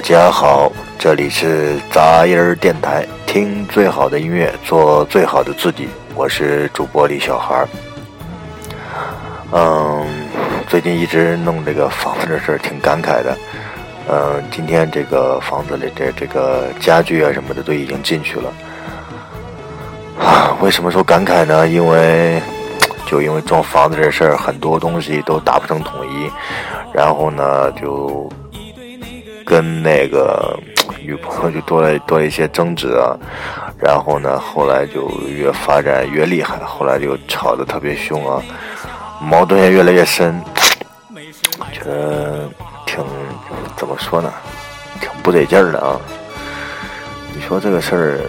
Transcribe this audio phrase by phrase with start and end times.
[0.00, 5.90] 大家好，这里是杂音儿电台，听最好的音乐，做最好的自己。
[6.14, 7.68] 我是主播李小孩儿。
[9.52, 10.06] 嗯，
[10.66, 13.36] 最近一直弄这个房子的事儿，挺感慨的。
[14.08, 18.52] 嗯，今天这个房子里的这个家具啊什么的都已经进去了。
[20.18, 21.68] 啊，为什么说感慨呢？
[21.68, 22.40] 因为
[23.04, 26.30] 就因为装房子这事儿，很多东西都达不成统一，
[26.90, 28.26] 然后呢就。
[29.50, 30.56] 跟那个
[31.02, 33.18] 女朋友就多了多了一些争执啊，
[33.76, 38.40] 然后呢，后来就越发展越厉害，后来就吵得特别凶啊，
[39.20, 40.40] 矛盾也越来越深，
[41.72, 42.48] 觉得
[42.86, 43.04] 挺
[43.76, 44.32] 怎么说呢，
[45.00, 45.98] 挺不得劲儿的啊。
[47.34, 48.20] 你说这个事儿，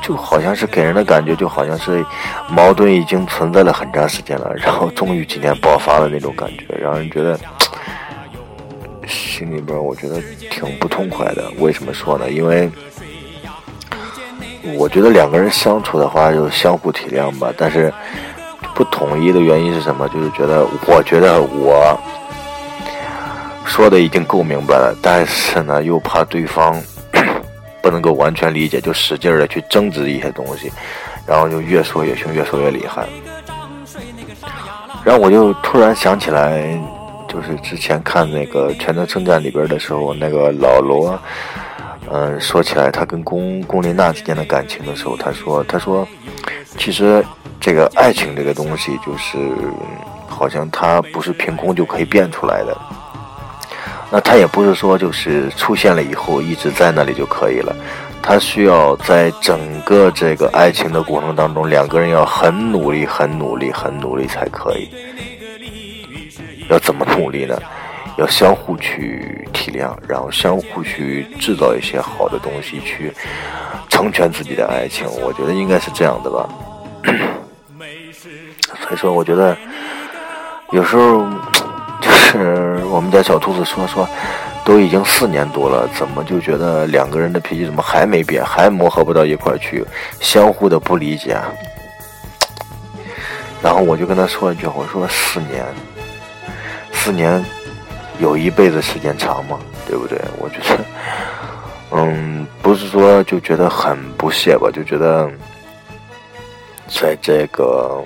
[0.00, 2.02] 就好像是给人的感觉，就好像是
[2.48, 7.38] 矛盾已经存在了很长时间了，然后终于今天爆发了那种感觉，让人觉得。
[9.36, 10.18] 心里边我觉得
[10.50, 12.30] 挺不痛快的，为什么说呢？
[12.30, 12.70] 因为
[14.78, 17.92] 我觉得两个人相处的话就相互体谅吧，但是
[18.74, 20.08] 不统一的原因是什么？
[20.08, 22.00] 就是觉得我觉得我
[23.66, 26.74] 说的已经够明白了，但是呢又怕对方
[27.82, 30.72] 不能够完全理解，就使劲的去争执一些东西，
[31.26, 33.06] 然后就越说越凶，越说越厉害。
[35.04, 36.80] 然后我就突然想起来。
[37.36, 41.20] 就是之前看那个《全能圣战》里边的时候，那个老罗，
[42.10, 46.08] 嗯，说起来他跟龚龚琳娜之间的感情的时候，他说：“他说，
[46.78, 47.22] 其实
[47.60, 49.36] 这个爱情这个东西，就是
[50.26, 52.74] 好像它不是凭空就可以变出来的。
[54.10, 57.76] 那他也不是说就是出现了以后一直在那里就可以了，
[58.22, 64.88] 他需要在整个这个爱情的过程当中，两个人要很努力、很努力、很努力才可以。”
[66.68, 67.58] 要怎么努力呢？
[68.18, 73.12] 要相互去体谅，然后相互去制造一些好的东西，去
[73.90, 75.06] 成全自己的爱情。
[75.20, 76.48] 我觉得应该是这样的吧。
[78.80, 79.54] 所以说，我觉得
[80.70, 81.26] 有时候
[82.00, 84.08] 就是我们家小兔子说说，
[84.64, 89.84] 都已经四年多了，怎么就觉得两个人的脾气怎么还没变，还磨合不到一块儿去，
[90.20, 91.36] 相互的不理解。
[93.62, 95.62] 然后我就跟他说一句，我说四年。
[97.06, 97.40] 四年，
[98.18, 99.60] 有一辈子时间长吗？
[99.86, 100.20] 对不对？
[100.40, 100.84] 我觉得，
[101.94, 105.30] 嗯，不是说就觉得很不屑吧，就觉得，
[106.88, 108.04] 在这个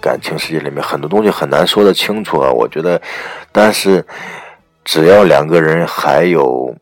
[0.00, 2.48] 感情世界里面，很多东西很难说得清楚啊。
[2.48, 3.02] 我觉得，
[3.50, 4.06] 但是
[4.84, 6.76] 只要两个人还有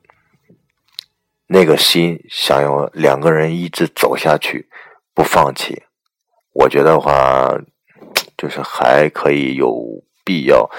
[1.47, 4.69] 那个心，想要两个人一直走下去，
[5.15, 5.85] 不放弃，
[6.53, 7.51] 我觉得话，
[8.37, 9.75] 就是还可以有
[10.23, 10.71] 必要。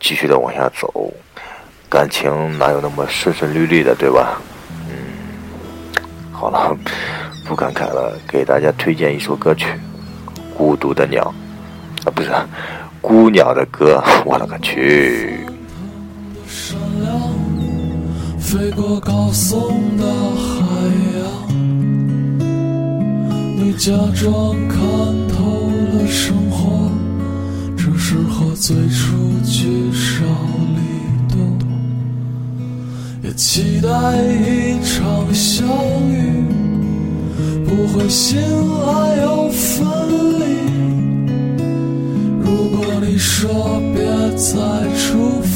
[0.00, 1.12] 继续的往下走，
[1.88, 4.40] 感情哪有那么顺顺利利的，对吧？
[4.88, 4.96] 嗯，
[6.32, 6.76] 好了，
[7.46, 9.66] 不感慨了，给大家推荐一首歌曲，
[10.56, 11.32] 《孤独的鸟》
[12.08, 12.30] 啊，不是，
[13.00, 14.02] 孤鸟的歌。
[14.24, 15.38] 我勒个去！
[18.38, 20.66] 飞过高耸的海
[21.14, 21.22] 洋，
[23.56, 24.78] 你假装看
[25.28, 26.49] 透了生
[28.10, 30.24] 适合最初聚少
[30.74, 30.80] 离
[31.32, 31.38] 多，
[33.22, 33.88] 也期待
[34.20, 35.64] 一场相
[36.10, 36.42] 遇，
[37.64, 38.36] 不会醒
[38.80, 39.86] 来又分
[40.40, 40.42] 离。
[42.42, 44.02] 如果你说别
[44.36, 44.56] 再
[44.98, 45.49] 出发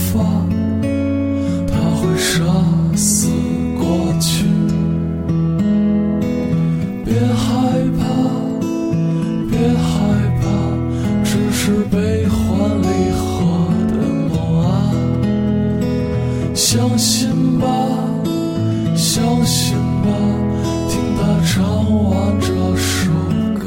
[16.94, 17.66] 相信吧，
[18.94, 19.74] 相信
[20.04, 20.08] 吧，
[20.88, 21.64] 听他唱
[22.08, 22.46] 完这
[22.76, 23.10] 首
[23.58, 23.66] 歌。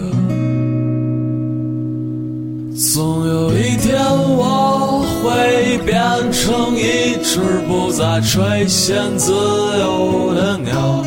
[2.74, 4.00] 总有一天
[4.30, 5.94] 我会变
[6.32, 11.04] 成一只不再垂涎自由的鸟，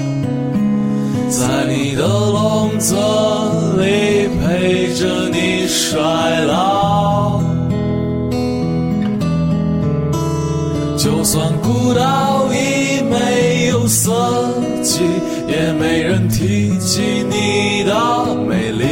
[1.31, 2.94] 在你的笼子
[3.78, 6.69] 里陪着你衰老。
[11.11, 14.12] 就算孤岛已没有色
[14.81, 15.03] 彩，
[15.49, 18.85] 也没人提起你的美丽，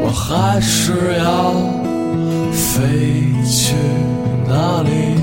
[0.00, 1.52] 我还是要
[2.52, 2.78] 飞
[3.44, 3.74] 去
[4.48, 5.21] 哪里？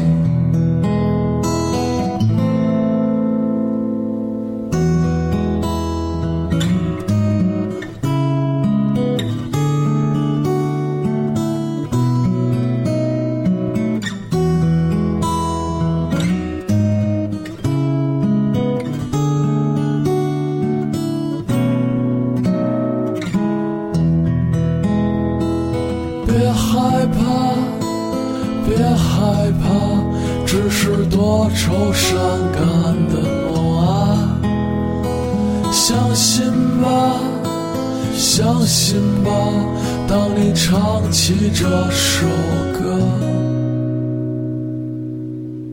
[42.01, 42.25] 首
[42.71, 42.97] 歌，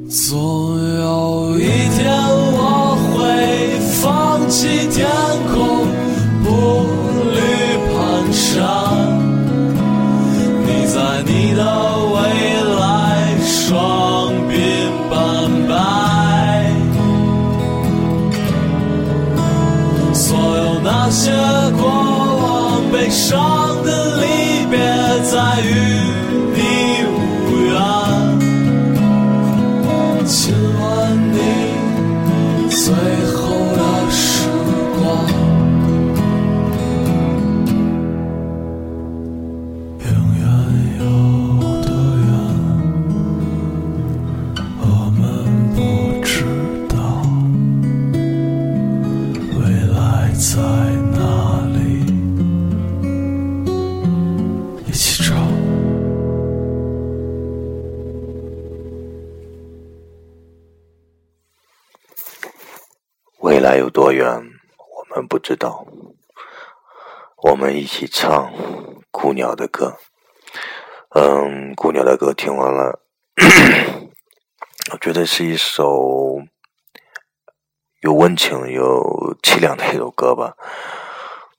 [0.08, 1.35] 总要
[63.46, 65.86] 未来有多远，我们不知道。
[67.44, 68.52] 我们一起唱
[69.12, 69.98] 孤鸟的歌。
[71.10, 72.98] 嗯，孤鸟的歌听完了，
[74.90, 76.40] 我觉得是一首
[78.00, 80.56] 有温情、有凄凉的一首歌吧。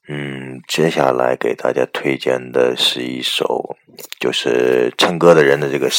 [0.10, 3.78] 嗯，接下来给大家推荐的是一首，
[4.20, 5.90] 就是唱歌的人的这个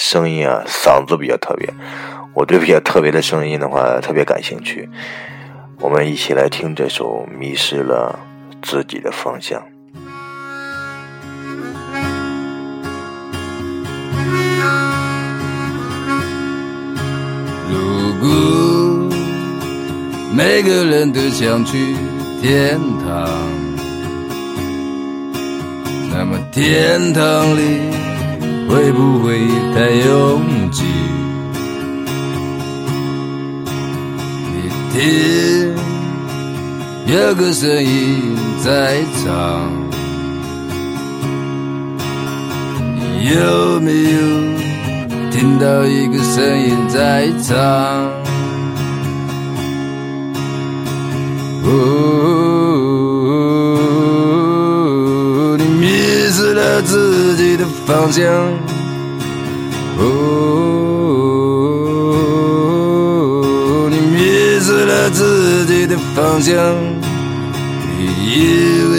[0.00, 1.68] 声音啊，嗓子比较特别。
[2.32, 4.88] 我对比较特别的声音的话，特别感兴趣。
[5.80, 8.16] 我们一起来听这首《迷失了
[8.62, 9.60] 自己的方向》。
[17.68, 19.10] 如果
[20.32, 21.96] 每个人都想去
[22.40, 23.28] 天堂，
[26.12, 27.97] 那么天堂里
[28.88, 30.40] 会不会太拥
[30.70, 30.82] 挤？
[34.54, 35.76] 你听，
[37.06, 39.30] 有个声音在唱，
[43.20, 44.18] 有没有？
[45.30, 47.54] 听到一个声音在唱，
[51.64, 51.68] 哦，
[55.58, 55.88] 你迷
[56.30, 58.24] 失了自己的方向，
[60.00, 60.04] 哦，
[63.90, 64.16] 你迷
[64.60, 66.54] 失了自己的方向，
[67.98, 68.36] 你以
[68.92, 68.96] 为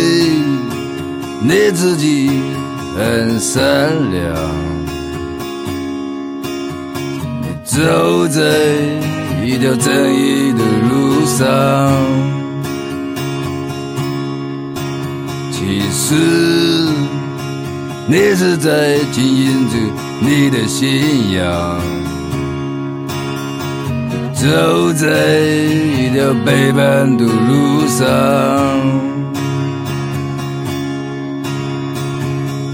[1.42, 2.30] 你自己
[2.98, 3.58] 很善
[4.12, 4.20] 良。
[7.42, 8.42] 你走在
[9.46, 10.60] 一条正义的
[10.90, 11.40] 路上，
[15.52, 15.58] 其
[15.92, 16.06] 实
[18.12, 19.78] 你是在经营着
[20.20, 21.80] 你的信仰。
[24.34, 24.48] 走
[24.94, 25.08] 在
[25.38, 28.08] 一条背叛的路上，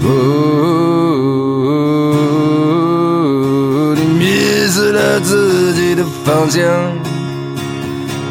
[0.04, 0.08] 哦。
[3.94, 4.24] 你迷
[4.68, 6.62] 失了自己的方向，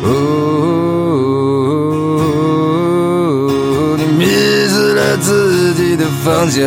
[0.01, 0.44] 哦，
[6.25, 6.63] 方向，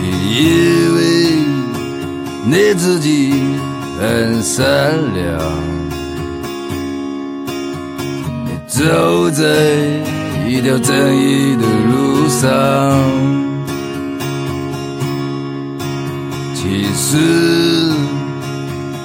[0.00, 0.40] 你以
[0.96, 0.98] 为
[2.46, 3.34] 你自己
[4.00, 4.64] 很善
[5.12, 5.38] 良，
[8.46, 9.44] 你走在
[10.48, 12.42] 一条正义的路上。
[16.54, 17.18] 其实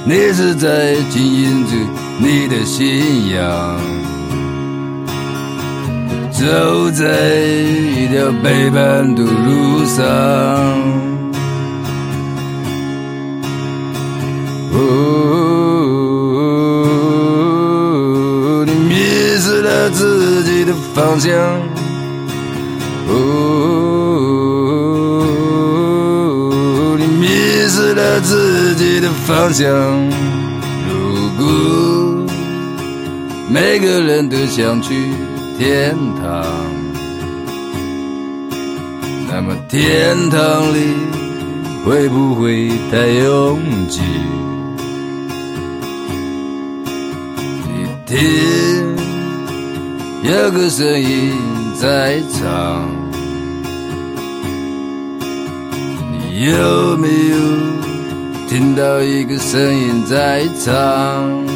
[0.05, 1.75] 你是在经营着
[2.19, 3.77] 你的信仰，
[6.39, 10.05] 走在一条背叛的路上，
[14.71, 14.77] 哦，
[18.65, 18.95] 你迷
[19.37, 21.29] 失了自己的方向，
[23.09, 23.15] 哦，
[26.97, 27.27] 你迷
[27.67, 29.67] 失了自己的方向。
[30.87, 31.45] 如果
[33.49, 35.11] 每个人都想去
[35.59, 36.41] 天堂，
[39.27, 40.95] 那么天堂里
[41.83, 43.99] 会不会太拥挤？
[47.67, 48.17] 你听，
[50.23, 51.33] 有个声音
[51.77, 52.89] 在唱。
[56.09, 57.35] 你有没有
[58.47, 61.48] 听到一个声音在唱？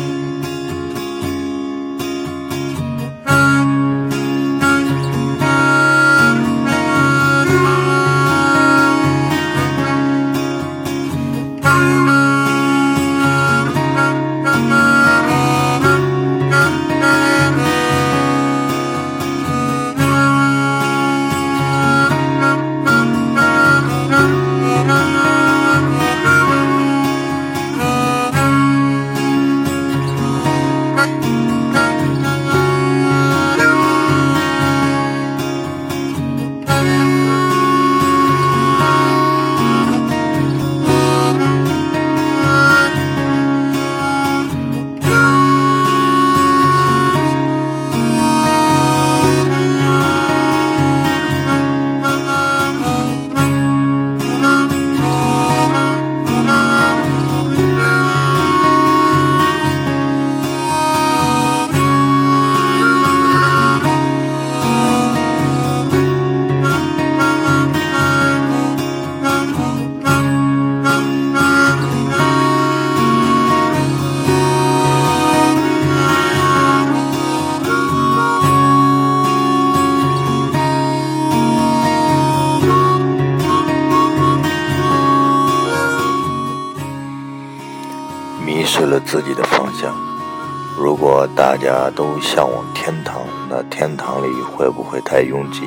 [91.13, 95.61] 如果大家都向往天堂，那天堂里会不会太拥挤？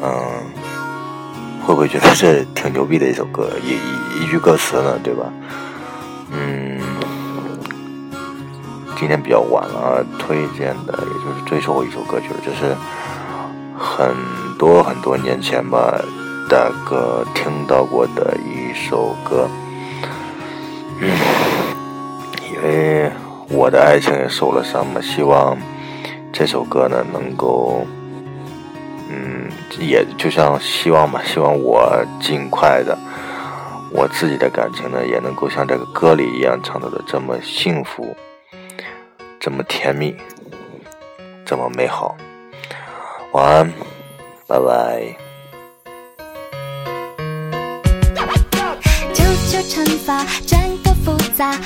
[0.00, 0.08] 嗯，
[1.66, 5.00] 会不会觉得这挺牛逼的一首歌，一一一句歌词呢？
[5.02, 5.24] 对吧？
[6.30, 6.78] 嗯，
[8.96, 12.72] 今天比较晚了，推荐的也就是最后一首歌曲，就是
[13.76, 14.14] 很
[14.56, 16.00] 多很多年前吧，
[16.48, 19.48] 大哥听到过的一首歌。
[21.00, 21.10] 嗯。
[22.48, 23.10] 因为
[23.48, 25.56] 我的爱情也受了伤嘛，希望
[26.32, 27.86] 这首歌呢能够，
[29.08, 29.48] 嗯，
[29.78, 32.98] 也就像希望吧，希望我尽快的，
[33.92, 38.14] 我自己的感情呢也能够像这个歌里一样唱到的这么幸福，
[39.38, 40.14] 这么甜蜜，
[41.44, 42.16] 这么美好。
[43.32, 43.72] 晚安，
[44.46, 45.16] 拜拜。
[49.14, 51.56] 九九乘法真够复杂。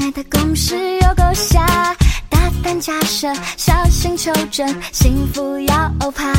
[0.00, 1.07] 爱的公式有
[1.38, 1.94] 下，
[2.28, 6.32] 大胆假设，小心求证，幸福要怕。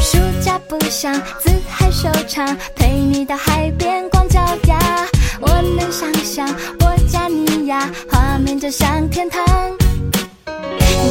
[0.00, 4.78] 暑假不想自嗨收场，陪你到海边光脚丫。
[5.38, 6.48] 我能想象
[6.80, 9.44] 我加你呀，画面就像天堂。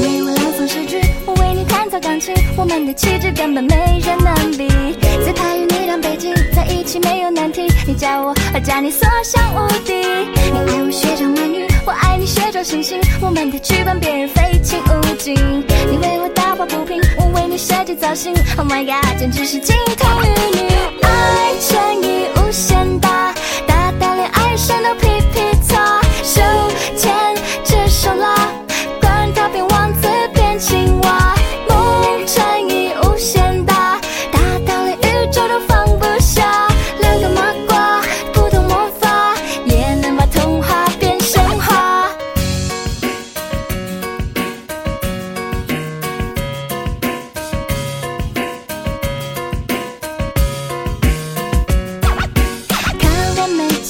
[0.02, 4.68] 你为我朗诵诗句，我为你弹奏钢琴，我们的气质根本没人能比。
[5.24, 7.68] 自拍与你当背景，在一起没有难题。
[7.86, 9.94] 你教我，我叫你，所向无敌。
[9.94, 13.00] 你爱我学长美女，我爱你雪中星星。
[13.22, 15.36] 我们的剧本别人非亲勿近。
[15.90, 18.34] 你为我打抱不平，我为你设计造型。
[18.58, 20.70] Oh my god，简直是金童玉女。
[21.02, 22.23] 爱成瘾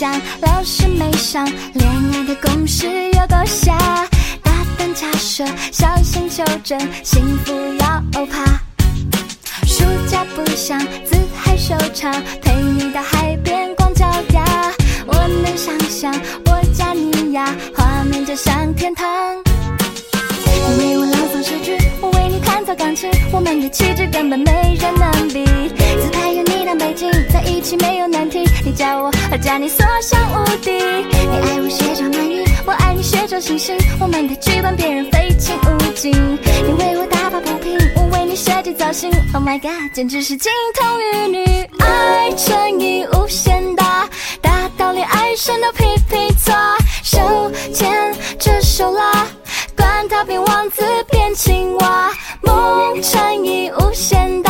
[0.04, 3.78] 想老师没上，恋爱的公式有多瞎，
[4.44, 8.44] 大胆假设，小心求证，幸福要欧趴。
[9.66, 14.44] 暑假不想自嗨收场，陪你到海边光脚丫。
[15.08, 16.14] 我能想象
[16.48, 19.08] 我加你呀，画面就像天堂。
[20.80, 25.46] 你为我朗诵诗句，我为你弹奏钢琴，我们的气质根本没人能比。
[25.78, 28.50] 自拍有你你当背景，在一起没有难题。
[28.63, 30.72] 你教我，我教你，所向无敌。
[30.72, 33.75] 你爱我学长美女，我爱你学着星星。
[34.00, 36.13] 我们的剧本别人非亲勿近。
[36.13, 39.12] 你为我打抱不平，我为你设计造型。
[39.34, 41.46] Oh my god，简直是金童玉女。
[41.79, 44.08] 爱乘以无限大，
[44.41, 46.77] 大到连爱神都皮皮擦。
[47.03, 49.27] 手牵着手拉。
[49.75, 52.10] 管他变王子变青蛙，
[52.41, 54.43] 梦乘以无限大，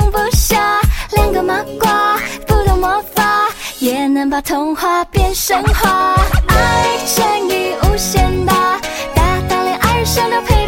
[0.00, 0.80] 放不下。
[1.12, 3.48] 两个麻瓜不懂魔法，
[3.80, 6.14] 也能把童话变神话。
[6.48, 8.80] 爱乘以无限大，
[9.14, 10.59] 大到连爱神都。